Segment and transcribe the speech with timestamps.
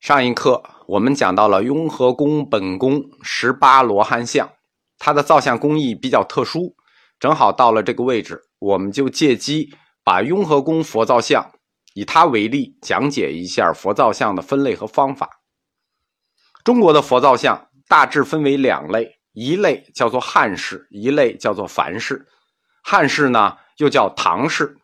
[0.00, 4.50] 上一课我们讲到了雍和宫本宫十八罗汉像，
[4.98, 6.74] 它的造像工艺比较特殊，
[7.18, 9.68] 正好到了这个位置，我们就借机
[10.02, 11.52] 把雍和宫佛造像
[11.92, 15.28] 以它为例，讲解一下佛造像的分类和方法。
[16.64, 22.26] 中国的佛造像大致分为两类，一类叫做汉式，一类叫做梵式。
[22.82, 24.78] 汉式呢又叫唐式，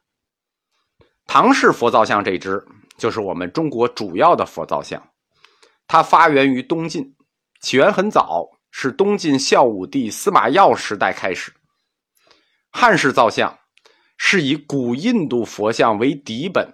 [1.26, 2.64] 唐式佛造像这支。
[2.98, 5.06] 就是我们中国主要的佛造像，
[5.86, 7.04] 它发源于东晋，
[7.60, 11.52] 起源很早，是东晋孝武帝司马曜时代开始。
[12.72, 13.54] 汉式造像
[14.16, 16.66] 是以古印度佛像为底本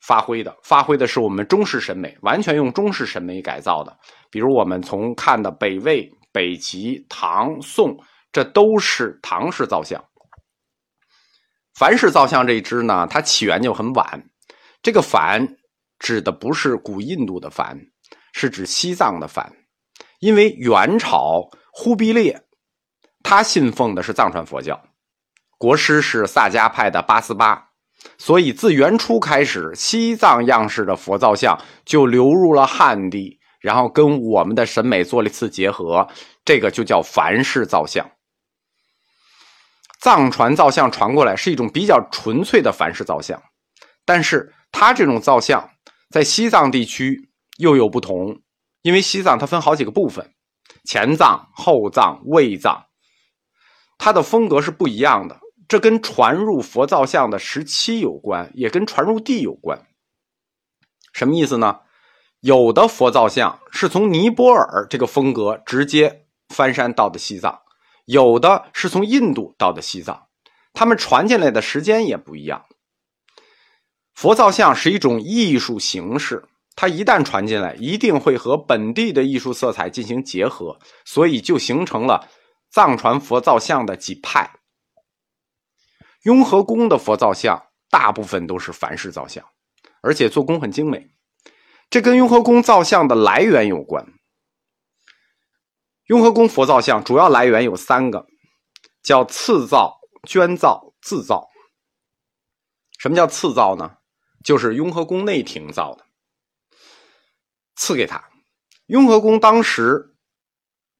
[0.00, 3.98] 发挥的，发挥的是我们中式审美，完全用中式审美改造的。
[4.30, 7.98] 比如我们从看的北魏、北齐、唐、宋，
[8.30, 10.00] 这都是唐式造像。
[11.74, 14.24] 梵式造像这一支呢，它起源就很晚。
[14.82, 15.46] 这个梵
[15.98, 17.78] 指的不是古印度的梵，
[18.32, 19.52] 是指西藏的梵，
[20.20, 22.42] 因为元朝忽必烈
[23.22, 24.82] 他信奉的是藏传佛教，
[25.58, 27.68] 国师是萨迦派的八思巴，
[28.18, 36.06] 所以自元初开始，西藏样式的佛造像就流入了汉地，然后跟我们的审美做了一次结合，
[36.44, 38.04] 这个就叫梵式造像。
[40.02, 43.42] 藏传造像传过来是一种比较纯粹的梵式造像，
[44.04, 44.52] 但是。
[44.74, 45.68] 它这种造像
[46.08, 48.40] 在西藏地区又有不同，
[48.80, 50.32] 因为西藏它分好几个部分，
[50.82, 52.86] 前藏、后藏、卫藏，
[53.98, 55.38] 它的风格是不一样的。
[55.68, 59.78] 这跟传入佛造像的时期有关，也跟传入地有关。
[61.12, 61.80] 什么意思呢？
[62.40, 67.60] 有的佛造像是从尼泊尔这个风格直接翻山到的西藏，
[68.12, 70.26] 有的是从印度到的西藏，
[70.74, 72.66] 他们传进来的时间也不一样。
[74.12, 76.44] 佛造像是一种艺术形式，
[76.76, 82.28] 它一旦传进来，一定会和本地的艺术色彩进行结合，所以就形成了
[82.70, 84.50] 藏传佛造像的几派。
[86.24, 89.42] 雍和宫的佛造像大部分都是梵式造像，
[90.02, 91.08] 而且做工很精美，
[91.88, 94.06] 这跟雍和宫造像的来源有关。
[96.12, 98.26] 雍和宫佛造像主要来源有三个，
[99.02, 101.48] 叫赐造、捐造、自造。
[102.98, 103.92] 什么叫赐造呢？
[104.44, 106.04] 就是雍和宫内廷造的，
[107.76, 108.22] 赐给他。
[108.88, 110.14] 雍和宫当时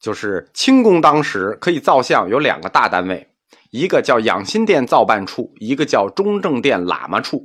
[0.00, 3.34] 就是清宫，当时可以造像有两个大单位，
[3.70, 7.44] 一个叫养心殿造办处，一个叫中正殿喇嘛处，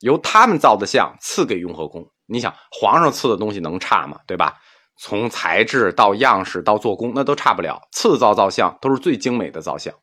[0.00, 2.06] 由他们造的像赐给雍和宫。
[2.26, 4.20] 你想，皇上赐的东西能差吗？
[4.26, 4.60] 对吧？
[5.02, 7.88] 从材质到样式到做工，那都差不了。
[7.90, 9.94] 次造造像都是最精美的造像。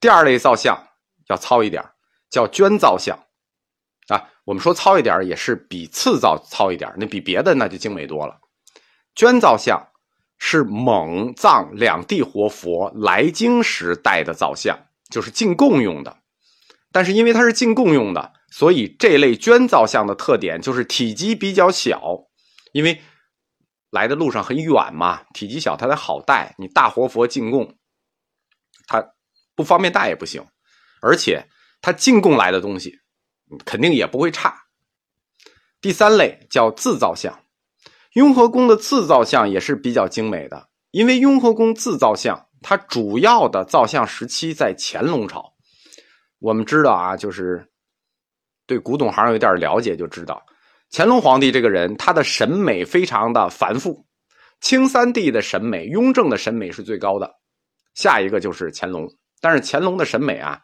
[0.00, 0.88] 第二类造像
[1.28, 1.84] 要糙一点，
[2.30, 3.18] 叫绢造像。
[4.08, 8.38] 啊，我们说糙一点也是比次造糙一点那比别的那就精美多了。
[9.14, 9.88] 绢造像
[10.38, 16.16] 是蒙藏两地活佛来京时带的造像，就是进贡用的。
[16.90, 22.00] 但是因为它是进贡用的，所以这类绢造像的特点就是体积比较小，
[22.72, 23.02] 因为
[23.94, 26.54] 来的路上很远嘛，体积小它才好带。
[26.58, 27.78] 你大活佛进贡，
[28.88, 29.14] 它
[29.54, 30.44] 不方便带也不行，
[31.00, 31.46] 而且
[31.80, 32.98] 它进贡来的东西。
[33.64, 34.64] 肯定也不会差。
[35.80, 37.44] 第三类叫自造像，
[38.14, 45.54] 雍和宫的自造像也是比较精美的，因为雍和宫自造像它主要的造像时期在乾隆朝。
[46.40, 47.70] 我们知道啊，就是
[48.66, 50.42] 对古董行有点了解就知道，
[50.96, 54.06] 乾隆皇帝这个人他的审美非常的繁复，
[54.60, 57.28] 清三帝的审美、雍正的审美是最高的，
[57.94, 59.08] 下一个就是乾隆，
[59.40, 60.60] 但是乾隆的审美啊。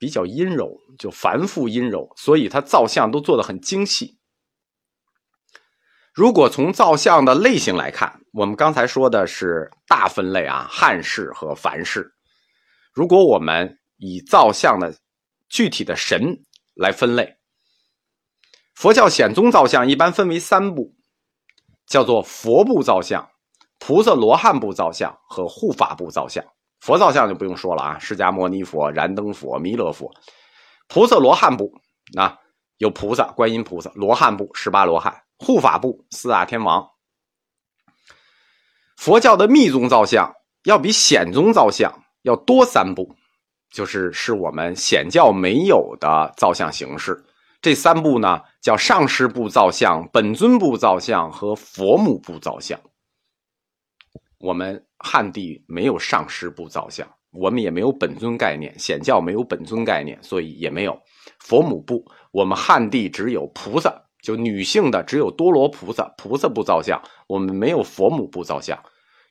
[0.00, 4.16] 比较阴柔，就繁复阴柔，所以他造像都做的很精细。
[6.14, 12.08] 如果从造像的类型来看，我们刚才说的是大分类啊，汉式和梵式。
[12.94, 14.94] 如果我们以造像的
[15.48, 16.22] 具体的神
[16.76, 17.36] 来分类，
[18.78, 20.94] 佛教显宗造像一般分为三部，
[21.88, 23.28] 叫做佛部造像、
[23.80, 26.44] 菩萨罗汉部造像和护法部造像。
[26.78, 30.08] 佛造像就不用说了啊，释迦牟尼佛、燃灯佛、弥勒佛、
[30.86, 31.72] 菩萨罗汉部
[32.16, 32.38] 啊，
[32.76, 36.88] 有菩萨、观音菩萨；罗汉部十八罗汉，护法部四大天王。
[38.96, 40.32] 佛教的密宗造像
[40.62, 41.92] 要比显宗造像
[42.22, 43.12] 要多三部，
[43.72, 47.24] 就是是我们显教没有的造像形式。
[47.60, 52.78] 这三部呢，叫上师部造像、本尊部造像和佛母部造像。
[54.38, 60.96] 我们汉地没有上师部造像，我们也没有本尊概念，显教没有本尊概念，所以也没有
[61.40, 62.04] 佛母部。
[62.30, 68.80] 我们汉地只有菩萨就女性的只有多罗菩萨菩萨部造像，我们没有佛母部造像。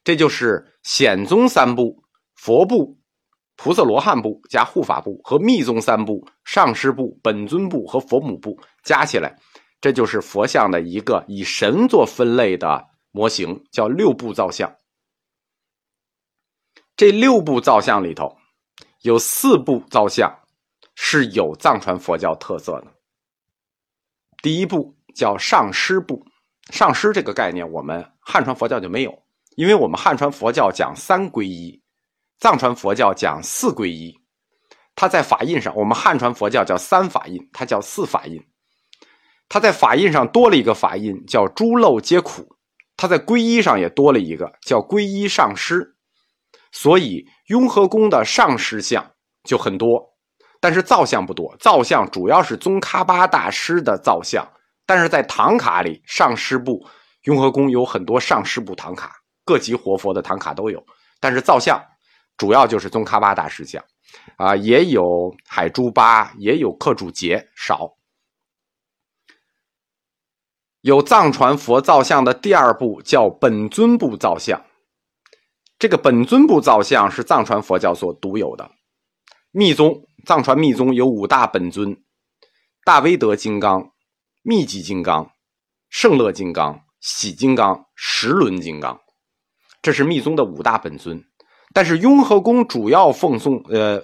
[0.03, 2.03] 这就是显宗三部：
[2.35, 2.97] 佛部、
[3.57, 9.35] 菩萨罗汉部加护法部和密宗三部：上师部、本尊部和佛母部加起来，
[9.81, 14.71] 这就是佛像的一个以神做分类的模型，叫六部造像。
[16.95, 18.37] 这六部造像里头，
[19.01, 20.31] 有四部造像
[20.95, 22.87] 是有藏传佛教特色的。
[24.43, 26.23] 第一部叫上师部，
[26.71, 29.23] 上师这个概念我们汉传佛教就没有。
[29.55, 31.81] 因为我们汉传佛教讲三皈依，
[32.39, 34.15] 藏传佛教讲四皈依，
[34.95, 38.39] 它在法印上，我们汉传佛教叫三法印，它叫四法印，
[39.49, 42.47] 它在法印上多了一个法印叫诸漏皆苦，
[42.95, 45.95] 它在皈依上也多了一个叫皈依上师，
[46.71, 49.13] 所以雍和宫的上师像
[49.43, 49.99] 就很多，
[50.59, 54.47] 但是造像不多，造像主要是宗喀巴大师的造像，
[54.85, 56.85] 但是在唐卡里，上师部
[57.23, 59.15] 雍和宫有很多上师部唐卡。
[59.43, 60.85] 各级活佛的唐卡都有，
[61.21, 61.81] 但是造像
[62.37, 63.83] 主要就是宗喀巴大师像，
[64.37, 67.95] 啊，也有海珠巴，也有克主杰，少。
[70.81, 74.63] 有藏传佛造像的第二部叫本尊部造像，
[75.79, 78.71] 这个本尊部造像是藏传佛教所独有的。
[79.51, 82.01] 密宗藏传密宗有五大本尊：
[82.85, 83.91] 大威德金刚、
[84.43, 85.31] 密集金刚、
[85.89, 89.01] 胜乐金刚、喜金刚、十轮金刚。
[89.81, 91.23] 这是密宗的五大本尊，
[91.73, 94.03] 但是雍和宫主要奉送呃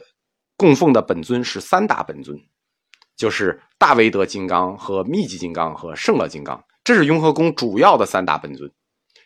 [0.58, 2.38] 供奉的本尊是三大本尊，
[3.16, 8.72] 就是大威德金刚和密集金刚和圣乐金刚，这是雍和宫主要的三大本尊。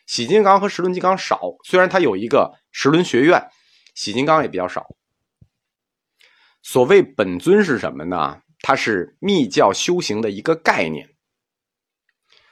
[0.05, 3.43] 喜金刚和石轮金刚少，虽然它有一个石轮学院，
[3.95, 4.87] 喜金刚也比较少。
[6.63, 8.41] 所谓本尊是什么呢？
[8.61, 11.09] 它是密教修行的一个概念。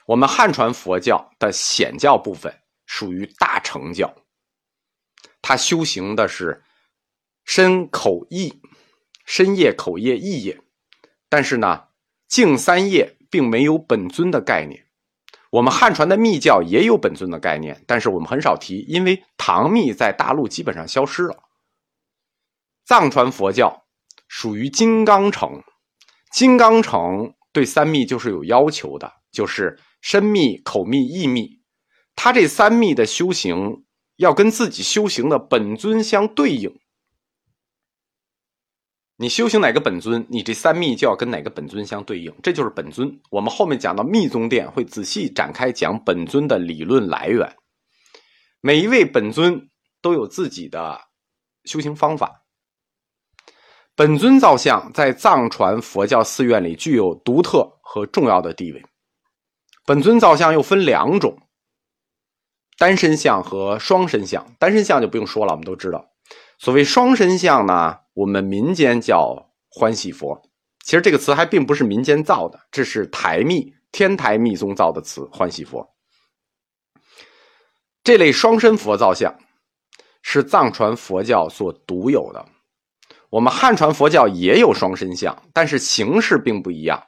[0.06, 2.54] 我们汉传佛教的显教部分。
[2.88, 4.14] 属于大乘教，
[5.48, 6.64] 他修行的是
[7.44, 8.60] 身口意，
[9.28, 10.60] 身业口业意业，
[11.30, 11.90] 但是呢，
[12.28, 14.88] 净三业并没有本尊的概念。
[15.52, 21.44] 我们汉传的密教也有本尊的概念，但是我们很少提，因为唐密在大陆基本上消失了。
[22.84, 23.86] 藏传佛教
[24.28, 25.62] 属于金刚乘，
[26.32, 31.62] 金刚乘对三密就是有要求的，就是身密、口密、意密。
[32.16, 33.85] 他这三密的修行
[34.18, 36.74] 要跟自己修行的本尊相对应，
[39.18, 43.20] 你修行哪个本尊，你这三密就要跟哪个本尊相对应，这就是本尊。
[43.30, 47.56] 我们后面讲到密宗殿会仔细展开讲本尊的理论来源。
[48.62, 49.70] 每一位本尊
[50.02, 51.00] 都有自己的
[51.66, 52.44] 修行方法。
[53.96, 58.84] 本尊造像在藏传佛教寺院里具有独特和重要的地位。
[59.86, 61.38] 本尊造像又分两种。
[62.78, 66.06] 单身像和双身像，单身像就不用说了，我们都知道。
[66.58, 70.42] 所谓双身像呢，我们民间叫欢喜佛。
[70.84, 75.90] 其实这个词还并不是民间造的，这是台密天台密宗造的词“欢喜佛”。
[78.04, 79.36] 这类双身佛造像
[80.22, 82.46] 是藏传佛教所独有的。
[83.32, 87.04] 我们汉传佛教也有双身像，但是形式并不一样。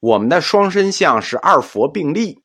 [0.00, 2.42] 我们的双身像是二佛并立，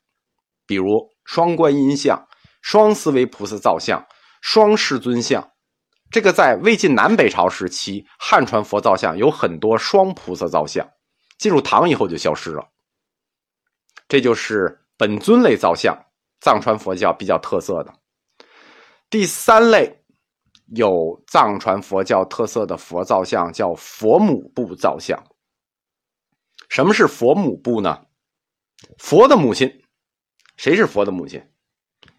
[0.68, 0.86] 比如
[1.24, 2.28] 双观音像。
[2.66, 4.04] 双思维菩萨造像、
[4.42, 5.52] 双世尊像，
[6.10, 10.84] 这个在魏晋南北朝时期汉传佛造像有很多双菩萨造像，
[11.38, 12.68] 进入唐以后就消失了。
[14.08, 15.96] 这就是本尊类造像，
[16.42, 17.94] 藏传佛教比较特色的。
[19.12, 20.04] 第三类
[20.76, 25.24] 有藏传佛教特色的佛造像叫佛母部造像。
[26.68, 28.08] 什么是佛母部呢？
[28.98, 29.72] 佛的母亲，
[30.58, 31.40] 谁是佛的母亲？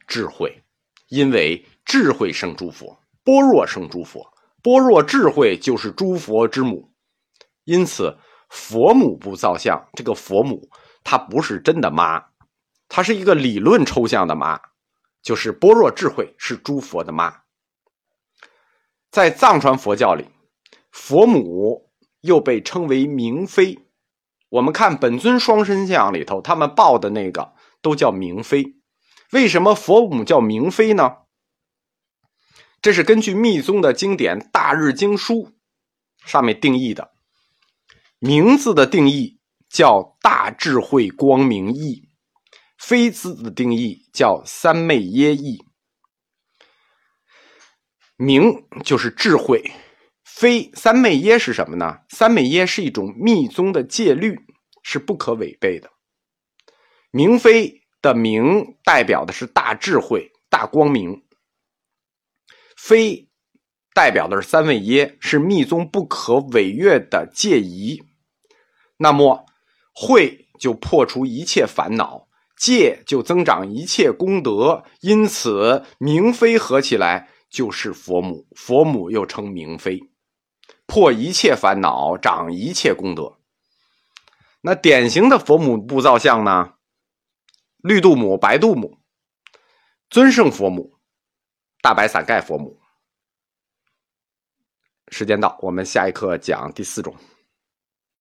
[0.06, 0.62] 智慧，
[1.08, 4.26] 因为智慧生诸佛，般若生诸佛，
[4.62, 6.92] 般若智慧就是诸佛之母，
[7.64, 8.16] 因此
[8.48, 9.88] 佛母不造像。
[9.94, 10.68] 这个佛母，
[11.02, 12.24] 它不是真的妈，
[12.88, 14.60] 它是一个理论抽象的妈，
[15.22, 17.42] 就是般若智慧是诸佛的妈。
[19.10, 20.26] 在藏传佛教里，
[20.92, 23.78] 佛母又被称为明妃。
[24.48, 28.75] 我们看本尊双身像里头，他们抱的那个都叫明妃。
[29.32, 31.16] 为什么佛母叫明妃呢？
[32.80, 35.34] 这是根据密宗的经典《大日经书》
[36.24, 37.12] 上面定义的。
[38.18, 42.08] 名字的定义叫大智慧光明意，
[42.78, 45.64] 妃字的定义叫三昧耶意。
[48.16, 49.72] 明就是智慧，
[50.24, 51.98] 非三昧耶是什么呢？
[52.08, 54.38] 三昧耶是一种密宗的戒律，
[54.82, 55.90] 是不可违背的。
[57.10, 61.24] 明妃的明代表的是大智慧、大光明，
[62.76, 63.28] 非
[63.92, 68.00] 代表的是三位耶，是密宗不可违越的戒仪。
[68.96, 69.44] 那么
[69.92, 80.00] 慧就破除一切烦恼，戒就增长一切功德，因此明妃合起来就是佛母，佛母又称明妃，
[80.86, 83.36] 破一切烦恼，长一切功德。
[84.60, 86.74] 那典型的佛母布造像呢？
[87.86, 88.98] 绿度母、白度母、
[90.10, 90.98] 尊胜佛母、
[91.80, 92.80] 大白伞盖佛母。
[95.12, 97.14] 时间到，我们下一课讲第四种。